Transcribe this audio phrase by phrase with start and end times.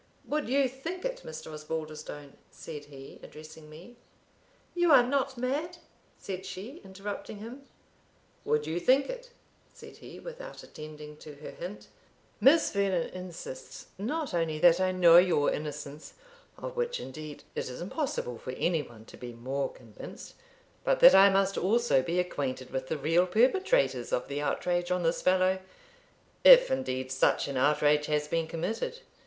[0.25, 1.53] Would you think it, Mr.
[1.53, 3.97] Osbaldistone?" said he, addressing me
[4.73, 5.77] "You are not mad?"
[6.17, 7.67] said she, interrupting him.
[8.43, 9.29] "Would you think it?"
[9.71, 11.87] said he, without attending to her hint
[12.39, 16.15] "Miss Vernon insists, not only that I know your innocence
[16.57, 20.33] (of which, indeed, it is impossible for any one to be more convinced),
[20.83, 25.03] but that I must also be acquainted with the real perpetrators of the outrage on
[25.03, 25.59] this fellow
[26.43, 29.01] if indeed such an outrage has been committed.